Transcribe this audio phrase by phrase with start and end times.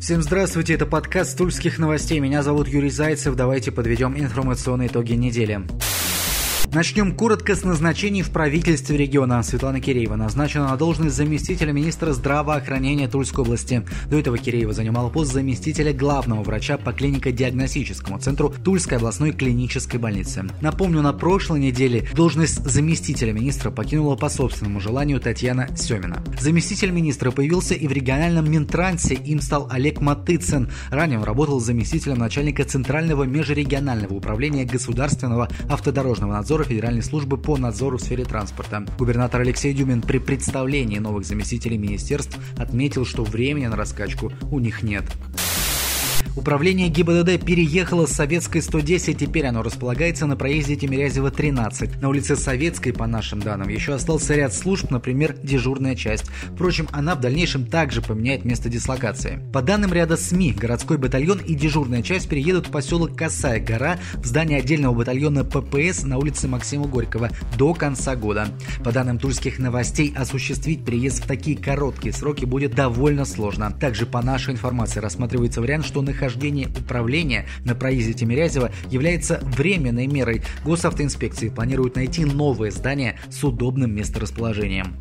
[0.00, 2.20] Всем здравствуйте, это подкаст Тульских новостей.
[2.20, 3.36] Меня зовут Юрий Зайцев.
[3.36, 5.60] Давайте подведем информационные итоги недели.
[6.72, 9.42] Начнем коротко с назначений в правительстве региона.
[9.42, 13.84] Светлана Киреева назначена на должность заместителя министра здравоохранения Тульской области.
[14.08, 20.44] До этого Киреева занимала пост заместителя главного врача по клинико-диагностическому центру Тульской областной клинической больницы.
[20.60, 26.22] Напомню, на прошлой неделе должность заместителя министра покинула по собственному желанию Татьяна Семина.
[26.38, 30.70] Заместитель министра появился и в региональном Минтрансе, им стал Олег Матыцин.
[30.90, 37.56] Ранее он работал заместителем начальника Центрального межрегионального управления государственного автодорожного надзора надзора Федеральной службы по
[37.56, 38.84] надзору в сфере транспорта.
[38.98, 44.82] Губернатор Алексей Дюмин при представлении новых заместителей министерств отметил, что времени на раскачку у них
[44.82, 45.04] нет.
[46.40, 52.00] Управление ГИБДД переехало с Советской 110, теперь оно располагается на проезде Тимирязева 13.
[52.00, 56.30] На улице Советской, по нашим данным, еще остался ряд служб, например, дежурная часть.
[56.54, 59.42] Впрочем, она в дальнейшем также поменяет место дислокации.
[59.52, 64.24] По данным ряда СМИ, городской батальон и дежурная часть переедут в поселок Косая гора в
[64.24, 68.48] здание отдельного батальона ППС на улице Максима Горького до конца года.
[68.82, 73.70] По данным тульских новостей, осуществить переезд в такие короткие сроки будет довольно сложно.
[73.78, 80.06] Также по нашей информации рассматривается вариант, что на нахождение управления на проезде Тимирязева является временной
[80.06, 80.42] мерой.
[80.64, 84.96] Госавтоинспекции планируют найти новое здание с удобным месторасположением.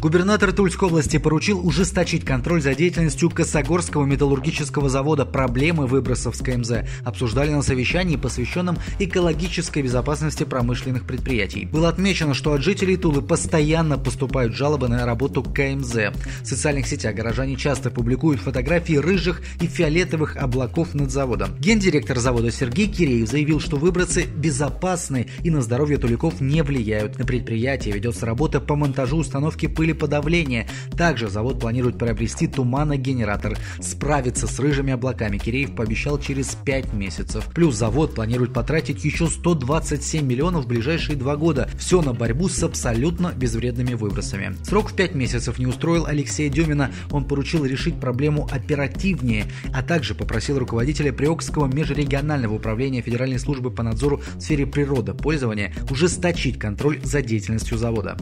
[0.00, 5.24] Губернатор Тульской области поручил ужесточить контроль за деятельностью Косогорского металлургического завода.
[5.24, 11.64] Проблемы выбросов с КМЗ обсуждали на совещании, посвященном экологической безопасности промышленных предприятий.
[11.64, 15.94] Было отмечено, что от жителей Тулы постоянно поступают жалобы на работу КМЗ.
[16.42, 21.56] В социальных сетях горожане часто публикуют фотографии рыжих и фиолетовых облаков над заводом.
[21.58, 27.18] Гендиректор завода Сергей Киреев заявил, что выбросы безопасны и на здоровье туликов не влияют.
[27.18, 30.68] На предприятии ведется работа по монтажу установки пыли подавления.
[30.96, 33.56] Также завод планирует приобрести туманогенератор.
[33.80, 37.46] Справиться с рыжими облаками Киреев пообещал через 5 месяцев.
[37.54, 41.68] Плюс завод планирует потратить еще 127 миллионов в ближайшие два года.
[41.78, 44.56] Все на борьбу с абсолютно безвредными выбросами.
[44.64, 46.90] Срок в 5 месяцев не устроил Алексея Демина.
[47.10, 53.82] Он поручил решить проблему оперативнее, а также попросил руководителя Приокского межрегионального управления Федеральной службы по
[53.82, 58.16] надзору в сфере природопользования ужесточить контроль за деятельностью завода.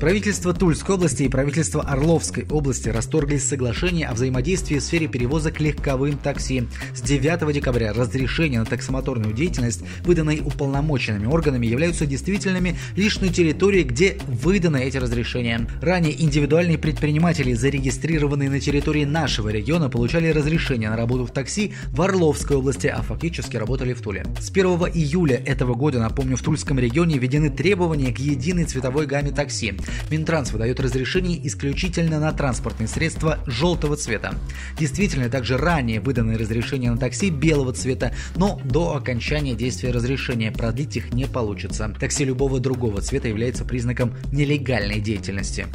[0.00, 6.16] Правительство Тульской области и правительство Орловской области расторгли соглашение о взаимодействии в сфере перевозок легковым
[6.18, 6.68] такси.
[6.94, 13.82] С 9 декабря разрешения на таксомоторную деятельность, выданные уполномоченными органами, являются действительными лишь на территории,
[13.82, 15.66] где выданы эти разрешения.
[15.82, 22.00] Ранее индивидуальные предприниматели, зарегистрированные на территории нашего региона, получали разрешение на работу в такси в
[22.00, 24.24] Орловской области, а фактически работали в Туле.
[24.38, 29.32] С 1 июля этого года, напомню, в Тульском регионе введены требования к единой цветовой гамме
[29.32, 29.74] такси.
[30.10, 34.34] Минтранс выдает разрешение исключительно на транспортные средства желтого цвета.
[34.78, 40.96] Действительно, также ранее выданы разрешения на такси белого цвета, но до окончания действия разрешения продлить
[40.96, 41.94] их не получится.
[41.98, 45.66] Такси любого другого цвета является признаком нелегальной деятельности.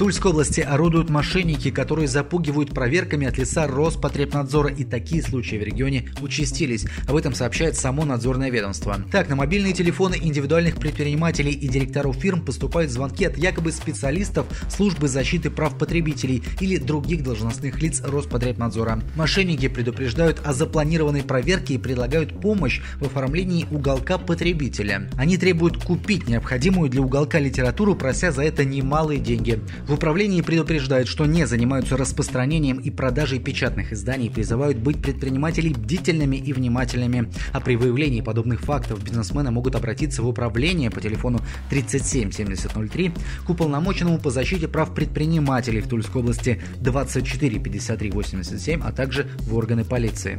[0.00, 6.08] Тульской области орудуют мошенники, которые запугивают проверками от лица Роспотребнадзора, и такие случаи в регионе
[6.22, 6.86] участились.
[7.06, 8.96] Об этом сообщает само надзорное ведомство.
[9.12, 15.06] Так, на мобильные телефоны индивидуальных предпринимателей и директоров фирм поступают звонки от якобы специалистов службы
[15.06, 19.02] защиты прав потребителей или других должностных лиц Роспотребнадзора.
[19.16, 25.10] Мошенники предупреждают о запланированной проверке и предлагают помощь в оформлении уголка потребителя.
[25.18, 29.60] Они требуют купить необходимую для уголка литературу, прося за это немалые деньги.
[29.90, 36.36] В управлении предупреждают, что не занимаются распространением и продажей печатных изданий, призывают быть предпринимателей бдительными
[36.36, 37.28] и внимательными.
[37.52, 41.40] А при выявлении подобных фактов бизнесмены могут обратиться в управление по телефону
[41.70, 43.12] 37 7003
[43.44, 49.56] к уполномоченному по защите прав предпринимателей в Тульской области 24 53 87, а также в
[49.56, 50.38] органы полиции.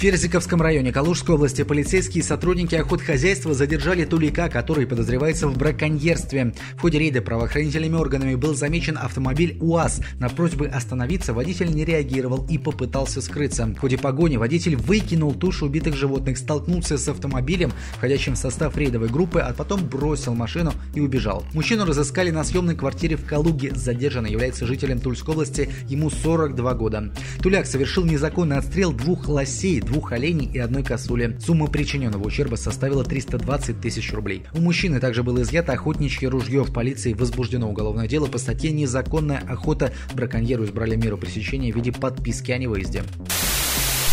[0.00, 6.54] Ферзиковском районе Калужской области полицейские сотрудники охотхозяйства задержали тулика, который подозревается в браконьерстве.
[6.78, 10.00] В ходе рейда правоохранительными органами был замечен автомобиль УАЗ.
[10.18, 13.66] На просьбы остановиться водитель не реагировал и попытался скрыться.
[13.66, 19.10] В ходе погони водитель выкинул тушу убитых животных, столкнулся с автомобилем, входящим в состав рейдовой
[19.10, 21.44] группы, а потом бросил машину и убежал.
[21.52, 23.74] Мужчину разыскали на съемной квартире в Калуге.
[23.74, 27.12] Задержанный является жителем Тульской области, ему 42 года.
[27.42, 31.36] Туляк совершил незаконный отстрел двух лосей, двух оленей и одной косули.
[31.40, 34.44] Сумма причиненного ущерба составила 320 тысяч рублей.
[34.54, 36.62] У мужчины также было изъято охотничье ружье.
[36.62, 39.92] В полиции возбуждено уголовное дело по статье «Незаконная охота».
[40.14, 43.02] Браконьеру избрали меру пресечения в виде подписки о невыезде.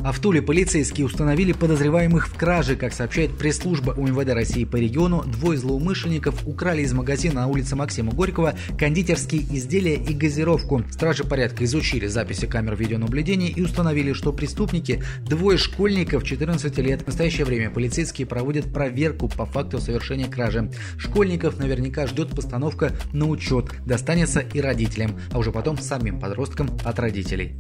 [0.04, 2.76] А в Туле полицейские установили подозреваемых в краже.
[2.76, 8.14] Как сообщает пресс-служба УМВД России по региону, двое злоумышленников украли из магазина на улице Максима
[8.14, 10.84] Горького кондитерские изделия и газировку.
[10.92, 17.02] Стражи порядка изучили записи камер видеонаблюдения и установили, что преступники– двое школьников 14 лет.
[17.02, 20.72] В настоящее время полицейские проводят проверку по факту совершения кражи.
[20.98, 23.72] Школьников наверняка ждет постановка на учет.
[23.86, 27.56] Достанется и родителям, а уже потом самим подросткам от родителей.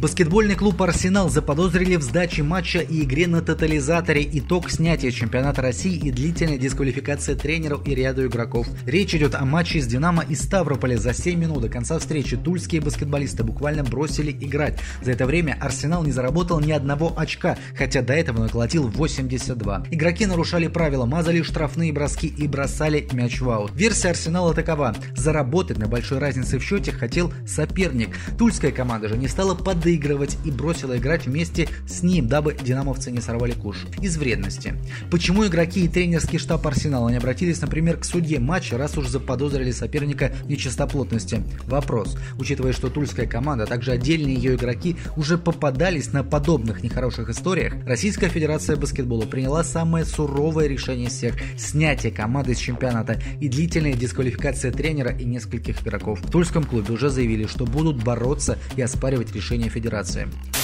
[0.00, 5.96] Баскетбольный клуб «Арсенал» заподозрили в сдаче матча и игре на тотализаторе итог снятия чемпионата России
[5.96, 8.68] и длительная дисквалификация тренеров и ряду игроков.
[8.86, 10.98] Речь идет о матче с «Динамо» из Ставрополя.
[10.98, 14.78] За 7 минут до конца встречи тульские баскетболисты буквально бросили играть.
[15.02, 19.86] За это время «Арсенал» не заработал ни одного очка, хотя до этого наколотил 82.
[19.90, 23.72] Игроки нарушали правила, мазали штрафные броски и бросали мяч в аут.
[23.74, 24.94] Версия «Арсенала» такова.
[25.16, 28.10] Заработать на большой разнице в счете хотел соперник.
[28.38, 33.10] Тульская команда же не стала поддерживать доигрывать и бросила играть вместе с ним, дабы динамовцы
[33.10, 33.86] не сорвали куш.
[34.02, 34.74] Из вредности.
[35.10, 39.70] Почему игроки и тренерский штаб Арсенала не обратились, например, к судье матча, раз уж заподозрили
[39.70, 41.42] соперника в нечистоплотности?
[41.64, 42.18] Вопрос.
[42.38, 47.72] Учитывая, что тульская команда, а также отдельные ее игроки уже попадались на подобных нехороших историях,
[47.86, 54.70] Российская Федерация баскетбола приняла самое суровое решение всех– снятие команды из чемпионата и длительная дисквалификация
[54.70, 56.20] тренера и нескольких игроков.
[56.22, 59.77] В тульском клубе уже заявили, что будут бороться и оспаривать решение Федерации.
[59.78, 60.57] Федерации.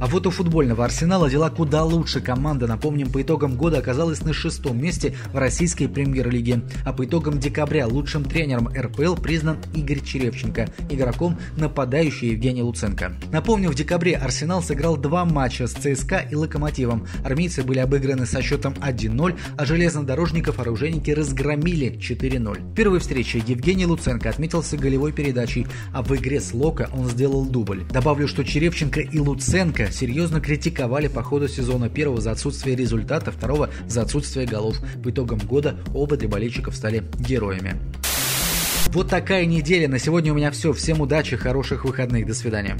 [0.00, 2.20] А вот у футбольного Арсенала дела куда лучше.
[2.20, 6.62] Команда, напомним, по итогам года оказалась на шестом месте в российской премьер-лиге.
[6.84, 13.14] А по итогам декабря лучшим тренером РПЛ признан Игорь Черевченко, игроком нападающий Евгений Луценко.
[13.32, 17.06] Напомню, в декабре Арсенал сыграл два матча с ЦСКА и Локомотивом.
[17.24, 22.72] Армейцы были обыграны со счетом 1-0, а железнодорожников оружейники разгромили 4-0.
[22.72, 27.44] В первой встрече Евгений Луценко отметился голевой передачей, а в игре с Лока он сделал
[27.44, 27.84] дубль.
[27.90, 33.70] Добавлю, что Черевченко и Луценко серьезно критиковали по ходу сезона первого за отсутствие результата, второго
[33.86, 34.76] за отсутствие голов.
[35.02, 37.76] По итогам года оба три болельщиков стали героями.
[38.88, 39.88] Вот такая неделя.
[39.88, 40.72] На сегодня у меня все.
[40.72, 42.26] Всем удачи, хороших выходных.
[42.26, 42.76] До свидания.